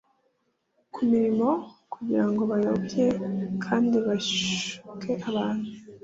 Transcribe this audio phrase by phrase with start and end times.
[0.93, 1.49] ku mirimo
[1.93, 3.05] kugira ngo bayobye
[3.63, 5.67] kandi bashuke abantu,